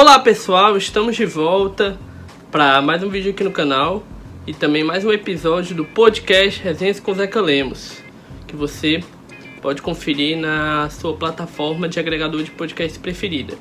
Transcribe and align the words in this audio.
Olá 0.00 0.16
pessoal, 0.16 0.76
estamos 0.76 1.16
de 1.16 1.26
volta 1.26 1.98
para 2.52 2.80
mais 2.80 3.02
um 3.02 3.08
vídeo 3.08 3.32
aqui 3.32 3.42
no 3.42 3.50
canal 3.50 4.04
e 4.46 4.54
também 4.54 4.84
mais 4.84 5.04
um 5.04 5.10
episódio 5.10 5.74
do 5.74 5.84
podcast 5.84 6.62
Resenhas 6.62 7.00
com 7.00 7.12
Zeca 7.12 7.40
Lemos, 7.40 8.00
que 8.46 8.54
você 8.54 9.02
pode 9.60 9.82
conferir 9.82 10.38
na 10.38 10.88
sua 10.88 11.16
plataforma 11.16 11.88
de 11.88 11.98
agregador 11.98 12.44
de 12.44 12.50
podcast 12.52 12.96
preferida. 13.00 13.58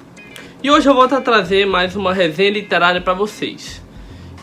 E 0.62 0.70
hoje 0.70 0.88
eu 0.88 0.94
volto 0.94 1.16
a 1.16 1.22
trazer 1.22 1.66
mais 1.66 1.96
uma 1.96 2.14
resenha 2.14 2.52
literária 2.52 3.02
para 3.02 3.16
vocês. 3.16 3.84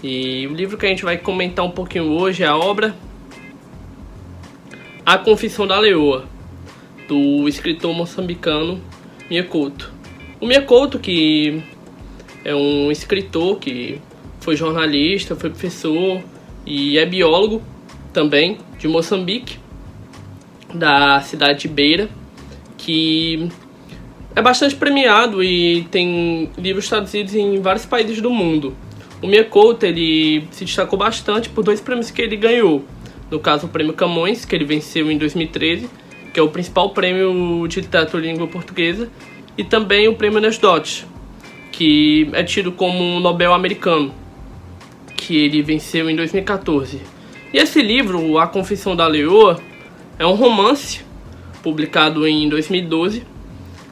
E 0.03 0.49
o 0.49 0.53
livro 0.53 0.77
que 0.77 0.87
a 0.87 0.89
gente 0.89 1.05
vai 1.05 1.17
comentar 1.17 1.65
um 1.65 1.71
pouquinho 1.71 2.11
hoje 2.11 2.43
é 2.43 2.49
a 2.49 2.57
obra 2.57 2.93
A 5.07 5.17
Confissão 5.17 5.65
da 5.65 5.79
Leoa, 5.79 6.25
do 7.07 7.49
escritor 7.49 7.95
moçambicano 7.95 8.83
Miyakoto. 9.31 9.93
O 10.41 10.47
Miyakoto, 10.49 10.99
que 10.99 11.63
é 12.45 12.55
um 12.55 12.93
escritor 12.93 13.59
que 13.59 14.01
foi 14.41 14.55
jornalista, 14.55 15.35
foi 15.35 15.51
professor 15.51 16.23
e 16.67 16.99
é 16.99 17.07
biólogo 17.07 17.63
também 18.13 18.59
de 18.79 18.87
Moçambique, 18.87 19.59
da 20.73 21.21
cidade 21.21 21.61
de 21.61 21.69
Beira, 21.69 22.09
que 22.77 23.49
é 24.37 24.43
bastante 24.43 24.77
premiado 24.77 25.43
e 25.43 25.85
tem 25.91 26.51
livros 26.59 26.89
traduzidos 26.89 27.35
em 27.35 27.61
vários 27.61 27.87
países 27.87 28.21
do 28.21 28.31
mundo. 28.31 28.77
O 29.23 29.27
Miyakoto 29.27 29.87
ele 29.87 30.47
se 30.51 30.65
destacou 30.65 30.99
bastante 30.99 31.49
por 31.49 31.65
dois 31.65 31.81
prêmios 31.81 32.11
que 32.11 32.21
ele 32.21 32.37
ganhou. 32.37 32.85
No 33.31 33.41
caso, 33.41 33.67
o 33.67 33.69
prêmio 33.71 33.95
Camões, 33.95 34.45
que 34.45 34.55
ele 34.55 34.67
venceu 34.67 35.11
em 35.11 35.17
2013, 35.17 35.89
que 36.33 36.39
é 36.39 36.43
o 36.43 36.49
principal 36.49 36.91
prêmio 36.91 37.67
de 37.67 37.81
literatura 37.81 38.27
em 38.27 38.33
língua 38.33 38.47
portuguesa, 38.47 39.09
e 39.57 39.65
também 39.65 40.09
o 40.09 40.15
prêmio 40.15 40.41
Nesdot, 40.41 41.07
que 41.77 42.31
é 42.33 42.45
tido 42.45 42.71
como 42.71 43.03
um 43.03 43.19
Nobel 43.19 43.53
americano, 43.53 44.15
que 45.17 45.37
ele 45.37 45.61
venceu 45.61 46.09
em 46.09 46.15
2014. 46.15 47.01
E 47.53 47.59
esse 47.59 47.83
livro, 47.83 48.39
A 48.39 48.47
Confissão 48.47 48.95
da 48.95 49.09
Leoa, 49.09 49.59
é 50.17 50.25
um 50.25 50.35
romance 50.35 51.01
publicado 51.65 52.29
em 52.29 52.49
2012. 52.49 53.25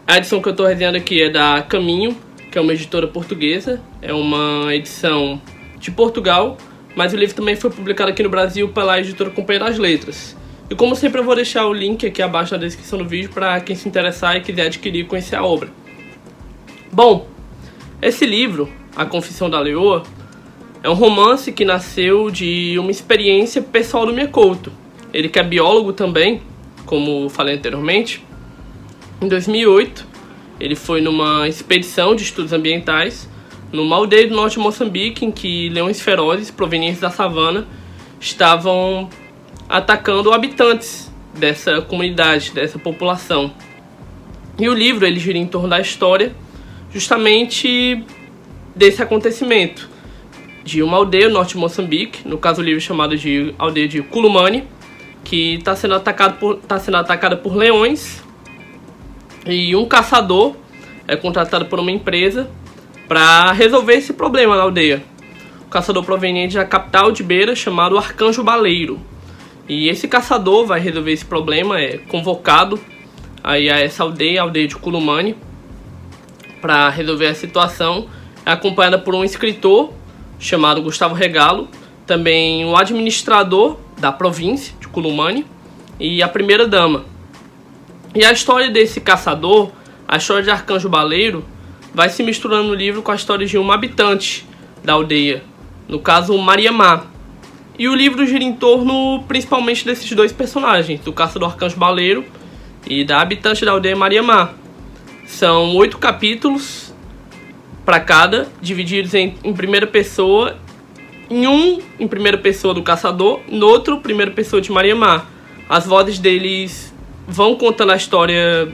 A 0.06 0.16
edição 0.16 0.40
que 0.40 0.48
eu 0.48 0.52
estou 0.52 0.64
resenhando 0.64 0.96
aqui 0.96 1.22
é 1.22 1.28
da 1.28 1.60
Caminho, 1.62 2.16
que 2.52 2.56
é 2.56 2.60
uma 2.60 2.72
editora 2.72 3.08
portuguesa, 3.08 3.80
é 4.00 4.12
uma 4.12 4.72
edição 4.72 5.42
de 5.80 5.90
Portugal, 5.90 6.56
mas 6.94 7.12
o 7.12 7.16
livro 7.16 7.34
também 7.34 7.56
foi 7.56 7.70
publicado 7.70 8.12
aqui 8.12 8.22
no 8.22 8.30
Brasil 8.30 8.68
pela 8.68 9.00
editora 9.00 9.30
Companhia 9.30 9.64
das 9.64 9.76
Letras. 9.76 10.36
E 10.70 10.74
como 10.76 10.94
sempre 10.94 11.20
eu 11.20 11.24
vou 11.24 11.34
deixar 11.34 11.66
o 11.66 11.72
link 11.72 12.06
aqui 12.06 12.22
abaixo 12.22 12.54
na 12.54 12.60
descrição 12.60 12.96
do 12.96 13.08
vídeo 13.08 13.30
para 13.30 13.60
quem 13.60 13.74
se 13.74 13.88
interessar 13.88 14.36
e 14.36 14.40
quiser 14.40 14.66
adquirir 14.66 15.00
e 15.00 15.04
conhecer 15.04 15.34
a 15.34 15.44
obra. 15.44 15.68
Bom, 16.92 17.31
esse 18.02 18.26
livro, 18.26 18.68
A 18.96 19.06
Confissão 19.06 19.48
da 19.48 19.60
Leoa, 19.60 20.02
é 20.82 20.90
um 20.90 20.94
romance 20.94 21.52
que 21.52 21.64
nasceu 21.64 22.30
de 22.32 22.76
uma 22.76 22.90
experiência 22.90 23.62
pessoal 23.62 24.04
do 24.04 24.12
Miyakoto. 24.12 24.72
Ele 25.14 25.28
que 25.28 25.38
é 25.38 25.42
biólogo 25.44 25.92
também, 25.92 26.42
como 26.84 27.28
falei 27.28 27.54
anteriormente. 27.54 28.20
Em 29.20 29.28
2008, 29.28 30.04
ele 30.58 30.74
foi 30.74 31.00
numa 31.00 31.48
expedição 31.48 32.16
de 32.16 32.24
estudos 32.24 32.52
ambientais 32.52 33.30
numa 33.72 33.96
aldeia 33.96 34.28
do 34.28 34.34
norte 34.34 34.54
de 34.54 34.58
Moçambique 34.58 35.24
em 35.24 35.30
que 35.30 35.68
leões 35.70 36.00
ferozes 36.00 36.50
provenientes 36.50 37.00
da 37.00 37.08
savana 37.08 37.66
estavam 38.20 39.08
atacando 39.68 40.32
habitantes 40.32 41.10
dessa 41.34 41.80
comunidade, 41.80 42.50
dessa 42.50 42.78
população. 42.78 43.52
E 44.58 44.68
o 44.68 44.74
livro 44.74 45.06
ele 45.06 45.18
gira 45.18 45.38
em 45.38 45.46
torno 45.46 45.68
da 45.68 45.80
história 45.80 46.34
justamente 46.92 48.04
desse 48.74 49.02
acontecimento 49.02 49.88
de 50.64 50.82
uma 50.82 50.96
aldeia 50.96 51.28
no 51.28 51.34
norte 51.34 51.54
de 51.54 51.58
Moçambique, 51.58 52.26
no 52.26 52.38
caso 52.38 52.60
o 52.60 52.64
livro 52.64 52.80
chamado 52.80 53.16
de 53.16 53.54
aldeia 53.58 53.88
de 53.88 54.02
Kulumani, 54.02 54.64
que 55.24 55.54
está 55.54 55.74
sendo 55.74 55.94
atacado 55.94 56.38
por 56.38 56.56
tá 56.56 56.78
sendo 56.78 56.96
atacada 56.96 57.36
por 57.36 57.54
leões 57.54 58.22
e 59.46 59.74
um 59.74 59.86
caçador 59.86 60.54
é 61.06 61.16
contratado 61.16 61.66
por 61.66 61.80
uma 61.80 61.90
empresa 61.90 62.48
para 63.08 63.52
resolver 63.52 63.94
esse 63.94 64.12
problema 64.12 64.56
na 64.56 64.62
aldeia. 64.62 65.02
O 65.66 65.68
caçador 65.68 66.04
proveniente 66.04 66.54
da 66.54 66.64
capital 66.64 67.10
de 67.10 67.22
Beira 67.22 67.54
chamado 67.54 67.98
Arcanjo 67.98 68.42
Baleiro. 68.42 69.00
E 69.68 69.88
esse 69.88 70.06
caçador 70.06 70.66
vai 70.66 70.80
resolver 70.80 71.12
esse 71.12 71.24
problema, 71.24 71.80
é 71.80 71.98
convocado 71.98 72.78
aí 73.42 73.70
a 73.70 73.78
essa 73.78 74.02
aldeia, 74.02 74.40
a 74.40 74.44
aldeia 74.44 74.68
de 74.68 74.76
Kulumani, 74.76 75.36
para 76.62 76.88
resolver 76.88 77.26
a 77.26 77.34
situação, 77.34 78.06
é 78.46 78.52
acompanhada 78.52 78.98
por 78.98 79.14
um 79.14 79.24
escritor 79.24 79.92
chamado 80.38 80.80
Gustavo 80.80 81.14
Regalo, 81.14 81.68
também 82.06 82.64
o 82.64 82.76
administrador 82.76 83.76
da 83.98 84.12
província 84.12 84.74
de 84.80 84.88
Kulumani 84.88 85.44
e 85.98 86.22
a 86.22 86.28
primeira 86.28 86.66
dama. 86.66 87.04
E 88.14 88.24
a 88.24 88.32
história 88.32 88.70
desse 88.70 89.00
caçador, 89.00 89.72
a 90.06 90.16
história 90.16 90.42
de 90.42 90.50
Arcanjo 90.50 90.88
Baleiro, 90.88 91.44
vai 91.92 92.08
se 92.08 92.22
misturando 92.22 92.68
no 92.68 92.74
livro 92.74 93.02
com 93.02 93.10
a 93.10 93.14
história 93.14 93.46
de 93.46 93.58
uma 93.58 93.74
habitante 93.74 94.46
da 94.84 94.94
aldeia, 94.94 95.42
no 95.88 95.98
caso 95.98 96.36
Maria 96.38 96.72
Má. 96.72 97.04
E 97.78 97.88
o 97.88 97.94
livro 97.94 98.24
gira 98.26 98.44
em 98.44 98.52
torno 98.52 99.24
principalmente 99.26 99.84
desses 99.84 100.10
dois 100.12 100.32
personagens, 100.32 101.00
do 101.00 101.12
caçador 101.12 101.50
Arcanjo 101.50 101.76
Baleiro 101.76 102.24
e 102.86 103.04
da 103.04 103.20
habitante 103.20 103.64
da 103.64 103.72
aldeia 103.72 103.96
Maria 103.96 104.22
Má. 104.22 104.61
São 105.26 105.74
oito 105.76 105.98
capítulos 105.98 106.92
para 107.84 108.00
cada, 108.00 108.48
divididos 108.60 109.14
em, 109.14 109.34
em, 109.42 109.52
primeira 109.52 109.86
pessoa. 109.86 110.56
Em 111.30 111.46
um, 111.46 111.80
em 111.98 112.06
primeira 112.06 112.36
pessoa 112.36 112.74
do 112.74 112.82
caçador, 112.82 113.40
no 113.48 113.66
outro, 113.66 114.00
primeira 114.00 114.30
pessoa 114.30 114.60
de 114.60 114.70
Maria 114.70 114.94
Mar. 114.94 115.30
As 115.68 115.86
vozes 115.86 116.18
deles 116.18 116.92
vão 117.26 117.54
contando 117.54 117.92
a 117.92 117.96
história 117.96 118.70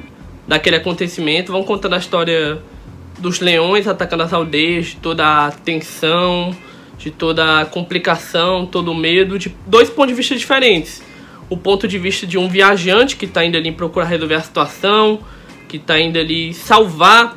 daquele 0.47 0.77
acontecimento, 0.77 1.53
vão 1.53 1.63
contando 1.63 1.95
a 1.95 1.99
história 1.99 2.61
dos 3.19 3.41
leões 3.41 3.87
atacando 3.87 4.23
as 4.23 4.33
aldeias, 4.33 4.87
de 4.87 4.97
toda 4.97 5.47
a 5.47 5.51
tensão, 5.51 6.57
de 6.99 7.11
toda 7.11 7.61
a 7.61 7.67
complicação, 7.67 8.67
todo 8.67 8.91
o 8.91 8.95
medo, 8.95 9.39
de 9.39 9.55
dois 9.67 9.91
pontos 9.91 10.11
de 10.11 10.15
vista 10.15 10.35
diferentes. 10.35 11.03
O 11.51 11.57
ponto 11.57 11.89
de 11.89 11.99
vista 11.99 12.27
de 12.27 12.37
um 12.37 12.49
viajante 12.49 13.17
que 13.17 13.25
está 13.25 13.45
indo 13.45 13.57
ali 13.57 13.73
procurar 13.73 14.07
resolver 14.07 14.35
a 14.35 14.41
situação, 14.41 15.21
que 15.69 15.77
está 15.77 16.01
indo 16.01 16.19
ali 16.19 16.55
salvar 16.55 17.37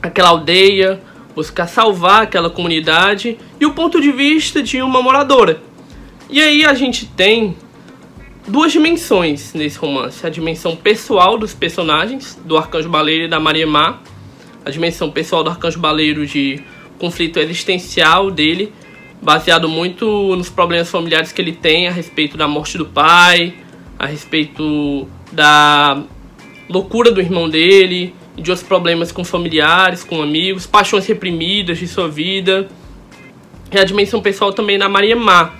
aquela 0.00 0.30
aldeia, 0.30 1.00
buscar 1.34 1.66
salvar 1.66 2.22
aquela 2.22 2.48
comunidade, 2.48 3.38
e 3.60 3.66
o 3.66 3.72
ponto 3.72 4.00
de 4.00 4.12
vista 4.12 4.62
de 4.62 4.80
uma 4.80 5.02
moradora. 5.02 5.60
E 6.30 6.40
aí 6.40 6.64
a 6.64 6.74
gente 6.74 7.06
tem 7.06 7.56
duas 8.46 8.72
dimensões 8.72 9.52
nesse 9.54 9.78
romance: 9.78 10.26
a 10.26 10.30
dimensão 10.30 10.76
pessoal 10.76 11.36
dos 11.36 11.52
personagens, 11.54 12.40
do 12.44 12.56
Arcanjo 12.56 12.88
Baleiro 12.88 13.24
e 13.24 13.28
da 13.28 13.38
Maria 13.38 13.66
Má, 13.66 14.00
a 14.64 14.70
dimensão 14.70 15.10
pessoal 15.10 15.44
do 15.44 15.50
Arcanjo 15.50 15.78
Baleiro 15.78 16.26
de 16.26 16.62
conflito 16.98 17.38
existencial 17.38 18.30
dele, 18.30 18.72
baseado 19.20 19.68
muito 19.68 20.36
nos 20.36 20.48
problemas 20.48 20.90
familiares 20.90 21.32
que 21.32 21.42
ele 21.42 21.52
tem 21.52 21.88
a 21.88 21.90
respeito 21.90 22.36
da 22.36 22.46
morte 22.46 22.78
do 22.78 22.86
pai, 22.86 23.54
a 23.98 24.06
respeito 24.06 25.08
da 25.32 26.02
loucura 26.68 27.10
do 27.10 27.20
irmão 27.20 27.48
dele, 27.48 28.14
de 28.36 28.50
outros 28.50 28.66
problemas 28.66 29.12
com 29.12 29.24
familiares, 29.24 30.04
com 30.04 30.22
amigos, 30.22 30.66
paixões 30.66 31.06
reprimidas 31.06 31.78
de 31.78 31.86
sua 31.86 32.08
vida. 32.08 32.68
E 33.70 33.78
a 33.78 33.84
dimensão 33.84 34.20
pessoal 34.20 34.52
também 34.52 34.78
da 34.78 34.88
Maria 34.88 35.16
Má, 35.16 35.54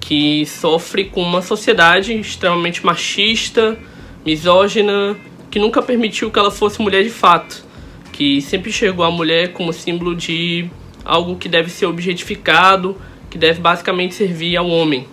que 0.00 0.44
sofre 0.46 1.04
com 1.04 1.22
uma 1.22 1.42
sociedade 1.42 2.12
extremamente 2.12 2.84
machista, 2.84 3.78
misógina, 4.24 5.16
que 5.50 5.58
nunca 5.58 5.80
permitiu 5.82 6.30
que 6.30 6.38
ela 6.38 6.50
fosse 6.50 6.80
mulher 6.80 7.02
de 7.02 7.10
fato, 7.10 7.64
que 8.12 8.40
sempre 8.40 8.70
enxergou 8.70 9.04
a 9.04 9.10
mulher 9.10 9.52
como 9.52 9.72
símbolo 9.72 10.14
de 10.14 10.68
algo 11.04 11.36
que 11.36 11.48
deve 11.48 11.70
ser 11.70 11.86
objetificado, 11.86 12.96
que 13.30 13.38
deve 13.38 13.60
basicamente 13.60 14.14
servir 14.14 14.56
ao 14.56 14.68
homem. 14.68 15.06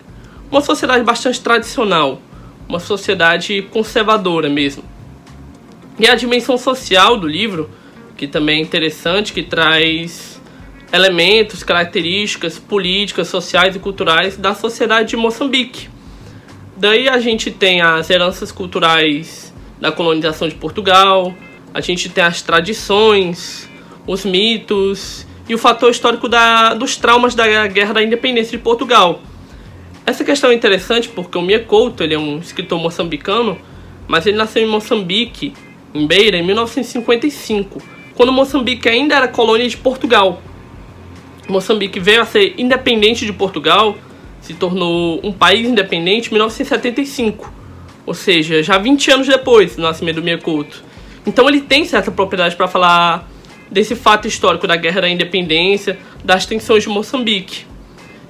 Uma 0.50 0.60
sociedade 0.60 1.02
bastante 1.04 1.40
tradicional, 1.40 2.20
uma 2.68 2.78
sociedade 2.78 3.62
conservadora 3.70 4.48
mesmo. 4.48 4.91
E 5.98 6.08
a 6.08 6.14
dimensão 6.14 6.56
social 6.56 7.16
do 7.18 7.26
livro, 7.26 7.70
que 8.16 8.26
também 8.26 8.58
é 8.58 8.62
interessante, 8.62 9.32
que 9.32 9.42
traz 9.42 10.40
elementos, 10.92 11.62
características 11.62 12.58
políticas, 12.58 13.28
sociais 13.28 13.76
e 13.76 13.78
culturais 13.78 14.36
da 14.36 14.54
sociedade 14.54 15.10
de 15.10 15.16
Moçambique. 15.16 15.88
Daí 16.76 17.08
a 17.08 17.18
gente 17.18 17.50
tem 17.50 17.80
as 17.80 18.10
heranças 18.10 18.50
culturais 18.50 19.52
da 19.80 19.92
colonização 19.92 20.48
de 20.48 20.54
Portugal, 20.54 21.34
a 21.72 21.80
gente 21.80 22.08
tem 22.08 22.24
as 22.24 22.42
tradições, 22.42 23.68
os 24.06 24.24
mitos 24.24 25.26
e 25.48 25.54
o 25.54 25.58
fator 25.58 25.90
histórico 25.90 26.28
da, 26.28 26.74
dos 26.74 26.96
traumas 26.96 27.34
da 27.34 27.66
Guerra 27.66 27.94
da 27.94 28.02
Independência 28.02 28.56
de 28.56 28.62
Portugal. 28.62 29.20
Essa 30.04 30.24
questão 30.24 30.50
é 30.50 30.54
interessante 30.54 31.08
porque 31.08 31.38
o 31.38 31.42
Mia 31.42 31.60
Couto 31.60 32.02
ele 32.02 32.14
é 32.14 32.18
um 32.18 32.38
escritor 32.38 32.78
moçambicano, 32.78 33.58
mas 34.08 34.26
ele 34.26 34.36
nasceu 34.36 34.62
em 34.62 34.66
Moçambique 34.66 35.54
em 35.94 36.06
Beira 36.06 36.38
em 36.38 36.42
1955, 36.42 37.80
quando 38.14 38.32
Moçambique 38.32 38.88
ainda 38.88 39.16
era 39.16 39.28
colônia 39.28 39.68
de 39.68 39.76
Portugal. 39.76 40.42
Moçambique 41.48 42.00
veio 42.00 42.22
a 42.22 42.24
ser 42.24 42.54
independente 42.58 43.26
de 43.26 43.32
Portugal, 43.32 43.96
se 44.40 44.54
tornou 44.54 45.20
um 45.22 45.32
país 45.32 45.68
independente 45.68 46.28
em 46.28 46.32
1975, 46.32 47.52
ou 48.06 48.14
seja, 48.14 48.62
já 48.62 48.78
20 48.78 49.10
anos 49.10 49.26
depois 49.26 49.76
do 49.76 49.82
nascimento 49.82 50.16
do 50.16 50.22
Miyakoto. 50.22 50.82
Então 51.26 51.48
ele 51.48 51.60
tem 51.60 51.84
certa 51.84 52.10
propriedade 52.10 52.56
para 52.56 52.66
falar 52.66 53.28
desse 53.70 53.94
fato 53.94 54.26
histórico 54.28 54.66
da 54.66 54.76
Guerra 54.76 55.02
da 55.02 55.08
Independência, 55.08 55.98
das 56.24 56.44
tensões 56.44 56.82
de 56.82 56.88
Moçambique. 56.88 57.64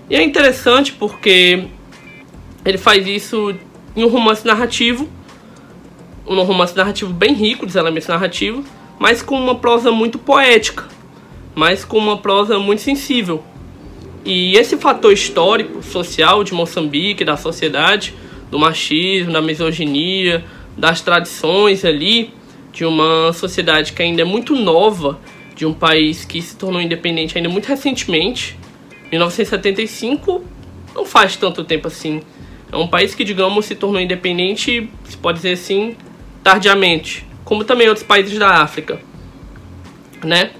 E 0.08 0.16
é 0.16 0.22
interessante 0.22 0.92
porque 0.92 1.64
ele 2.64 2.78
faz 2.78 3.06
isso 3.06 3.54
em 3.96 4.04
um 4.04 4.08
romance 4.08 4.46
narrativo, 4.46 5.08
um 6.40 6.44
romance 6.44 6.76
narrativo 6.76 7.12
bem 7.12 7.34
rico 7.34 7.66
dos 7.66 7.76
elementos 7.76 8.08
narrativos, 8.08 8.64
mas 8.98 9.22
com 9.22 9.36
uma 9.36 9.56
prosa 9.56 9.90
muito 9.90 10.18
poética, 10.18 10.88
mas 11.54 11.84
com 11.84 11.98
uma 11.98 12.16
prosa 12.18 12.58
muito 12.58 12.82
sensível. 12.82 13.42
E 14.24 14.56
esse 14.56 14.76
fator 14.76 15.12
histórico, 15.12 15.82
social 15.82 16.44
de 16.44 16.54
Moçambique, 16.54 17.24
da 17.24 17.36
sociedade, 17.36 18.14
do 18.50 18.58
machismo, 18.58 19.32
da 19.32 19.42
misoginia, 19.42 20.44
das 20.76 21.00
tradições 21.00 21.84
ali, 21.84 22.32
de 22.72 22.84
uma 22.84 23.32
sociedade 23.32 23.92
que 23.92 24.02
ainda 24.02 24.22
é 24.22 24.24
muito 24.24 24.54
nova, 24.54 25.18
de 25.54 25.66
um 25.66 25.72
país 25.72 26.24
que 26.24 26.40
se 26.40 26.56
tornou 26.56 26.80
independente 26.80 27.36
ainda 27.36 27.48
muito 27.48 27.66
recentemente. 27.66 28.58
1975 29.10 30.44
não 30.94 31.04
faz 31.04 31.36
tanto 31.36 31.64
tempo 31.64 31.88
assim. 31.88 32.22
É 32.70 32.76
um 32.76 32.86
país 32.86 33.14
que, 33.14 33.24
digamos, 33.24 33.66
se 33.66 33.74
tornou 33.74 34.00
independente, 34.00 34.88
se 35.04 35.16
pode 35.16 35.38
dizer 35.38 35.52
assim, 35.52 35.94
tardiamente, 36.42 37.26
como 37.44 37.64
também 37.64 37.88
outros 37.88 38.06
países 38.06 38.38
da 38.38 38.62
África, 38.62 39.00
né? 40.24 40.50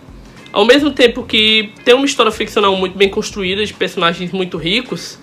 Ao 0.52 0.64
mesmo 0.64 0.90
tempo 0.90 1.22
que 1.22 1.72
tem 1.84 1.94
uma 1.94 2.04
história 2.04 2.30
ficcional 2.30 2.76
muito 2.76 2.96
bem 2.96 3.08
construída, 3.08 3.64
de 3.64 3.72
personagens 3.72 4.32
muito 4.32 4.58
ricos, 4.58 5.18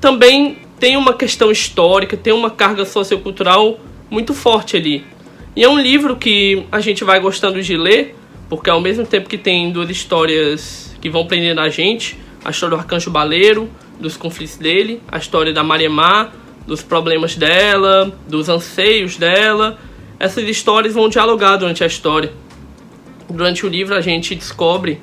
também 0.00 0.58
tem 0.78 0.96
uma 0.96 1.14
questão 1.14 1.50
histórica, 1.50 2.16
tem 2.16 2.32
uma 2.32 2.50
carga 2.50 2.84
sociocultural 2.84 3.80
muito 4.10 4.32
forte 4.34 4.76
ali. 4.76 5.04
E 5.54 5.62
é 5.64 5.68
um 5.68 5.78
livro 5.78 6.16
que 6.16 6.64
a 6.70 6.80
gente 6.80 7.04
vai 7.04 7.20
gostando 7.20 7.60
de 7.60 7.76
ler, 7.76 8.14
porque 8.48 8.70
ao 8.70 8.80
mesmo 8.80 9.04
tempo 9.04 9.28
que 9.28 9.38
tem 9.38 9.70
duas 9.70 9.90
histórias 9.90 10.94
que 11.00 11.10
vão 11.10 11.26
prendendo 11.26 11.60
a 11.60 11.68
gente, 11.68 12.18
a 12.44 12.50
história 12.50 12.76
do 12.76 12.80
Arcanjo 12.80 13.10
Baleiro, 13.10 13.68
dos 13.98 14.16
conflitos 14.16 14.56
dele, 14.56 15.00
a 15.10 15.18
história 15.18 15.52
da 15.52 15.62
Mariemar, 15.62 16.32
dos 16.72 16.80
problemas 16.80 17.36
dela, 17.36 18.10
dos 18.26 18.48
anseios 18.48 19.18
dela, 19.18 19.78
essas 20.18 20.48
histórias 20.48 20.94
vão 20.94 21.06
dialogar 21.06 21.58
durante 21.58 21.84
a 21.84 21.86
história. 21.86 22.32
Durante 23.28 23.66
o 23.66 23.68
livro 23.68 23.94
a 23.94 24.00
gente 24.00 24.34
descobre 24.34 24.98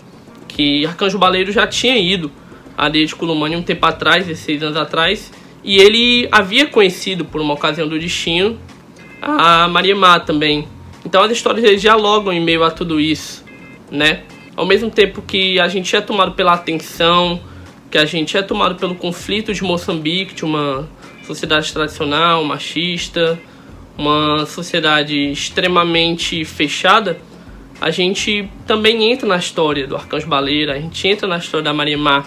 que 0.48 0.83
Arcanjo 0.83 1.19
Baleiro 1.19 1.51
já 1.51 1.68
tinha 1.68 1.95
ido 1.95 2.31
a 2.75 2.86
Aldeia 2.86 3.06
de 3.06 3.16
Culumani 3.16 3.56
um 3.56 3.62
tempo 3.62 3.86
atrás, 3.86 4.25
16 4.25 4.63
anos 4.63 4.77
atrás, 4.77 5.31
e 5.63 5.77
ele 5.77 6.27
havia 6.31 6.66
conhecido 6.66 7.24
por 7.24 7.39
uma 7.39 7.54
ocasião 7.54 7.88
do 7.88 8.00
destino 8.00 8.57
a 9.21 9.68
Maria 9.68 9.95
Má 9.95 10.19
também. 10.19 10.68
Então 11.06 11.21
as 11.21 11.31
histórias 11.31 11.80
dialogam 11.80 12.33
em 12.33 12.42
meio 12.42 12.63
a 12.63 12.71
tudo 12.71 13.00
isso, 13.00 13.45
né? 13.92 14.24
Ao 14.56 14.66
mesmo 14.66 14.89
tempo 14.89 15.21
que 15.21 15.60
a 15.60 15.68
gente 15.68 15.95
é 15.95 16.01
tomado 16.01 16.31
pela 16.31 16.54
atenção, 16.54 17.39
que 17.92 17.98
a 18.00 18.06
gente 18.06 18.36
é 18.36 18.42
tomado 18.42 18.74
pelo 18.75 18.95
conflito 18.95 19.54
de 19.54 19.63
Moçambique, 19.63 20.33
de 20.33 20.44
uma 20.44 20.89
sociedade 21.30 21.72
tradicional, 21.72 22.44
machista, 22.44 23.40
uma 23.96 24.48
sociedade 24.48 25.31
extremamente 25.31 26.44
fechada, 26.44 27.20
a 27.80 27.92
gente 27.92 28.50
também 28.66 29.12
entra 29.12 29.28
na 29.28 29.38
história 29.38 29.86
do 29.86 29.96
Arcanjo 29.96 30.26
Baleira, 30.26 30.74
a 30.74 30.80
gente 30.80 31.08
entra 31.08 31.28
na 31.28 31.38
história 31.38 31.64
da 31.64 31.72
Maria 31.72 32.00
Má. 32.00 32.26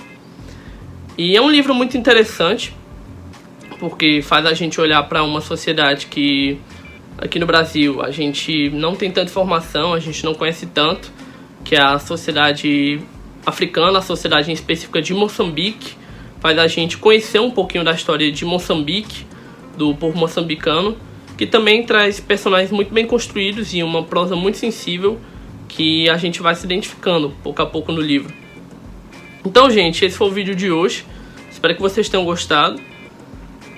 E 1.19 1.37
é 1.37 1.43
um 1.43 1.51
livro 1.51 1.75
muito 1.75 1.97
interessante, 1.99 2.73
porque 3.81 4.23
faz 4.23 4.47
a 4.47 4.55
gente 4.55 4.81
olhar 4.81 5.03
para 5.09 5.25
uma 5.25 5.41
sociedade 5.41 6.07
que 6.07 6.57
aqui 7.19 7.41
no 7.41 7.47
Brasil 7.47 8.01
a 8.03 8.13
gente 8.13 8.71
não 8.71 8.95
tem 8.95 9.11
tanta 9.11 9.33
informação, 9.33 9.93
a 9.93 9.99
gente 9.99 10.25
não 10.25 10.33
conhece 10.33 10.67
tanto, 10.67 11.11
que 11.65 11.75
é 11.75 11.81
a 11.81 11.99
sociedade 11.99 13.01
africana, 13.45 13.99
a 13.99 14.03
sociedade 14.03 14.49
em 14.49 14.55
específica 14.55 15.03
de 15.03 15.13
Moçambique, 15.13 16.02
faz 16.43 16.59
a 16.59 16.67
gente 16.67 16.99
conhecer 16.99 17.39
um 17.39 17.53
pouquinho 17.53 17.85
da 17.85 17.93
história 17.93 18.31
de 18.33 18.45
Moçambique, 18.45 19.25
do 19.79 19.95
povo 19.95 20.19
moçambicano, 20.19 20.97
que 21.39 21.47
também 21.47 21.87
traz 21.87 22.19
personagens 22.19 22.73
muito 22.73 22.93
bem 22.93 23.07
construídos 23.07 23.73
e 23.73 23.81
uma 23.81 24.03
prosa 24.03 24.35
muito 24.35 24.59
sensível 24.59 25.21
que 25.69 26.11
a 26.11 26.17
gente 26.17 26.43
vai 26.43 26.57
se 26.57 26.65
identificando 26.65 27.33
pouco 27.45 27.63
a 27.63 27.67
pouco 27.67 27.93
no 27.93 28.01
livro. 28.01 28.35
Então, 29.47 29.71
gente, 29.71 30.05
esse 30.05 30.17
foi 30.17 30.27
o 30.27 30.31
vídeo 30.33 30.57
de 30.57 30.69
hoje. 30.69 31.05
Espero 31.49 31.77
que 31.77 31.81
vocês 31.81 32.09
tenham 32.09 32.25
gostado. 32.25 32.81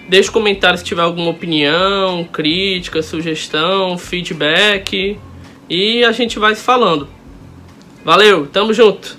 Deixe 0.09 0.31
comentário 0.31 0.79
se 0.79 0.85
tiver 0.85 1.03
alguma 1.03 1.31
opinião, 1.31 2.25
crítica, 2.25 3.03
sugestão, 3.03 3.99
feedback. 3.99 5.19
E 5.69 6.03
a 6.03 6.13
gente 6.13 6.39
vai 6.39 6.55
se 6.55 6.63
falando. 6.63 7.09
Valeu, 8.03 8.47
tamo 8.47 8.73
junto! 8.73 9.13